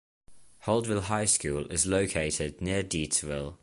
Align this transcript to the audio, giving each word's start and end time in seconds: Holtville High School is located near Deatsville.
Holtville 0.65 1.03
High 1.03 1.25
School 1.25 1.67
is 1.71 1.85
located 1.85 2.59
near 2.59 2.81
Deatsville. 2.83 3.57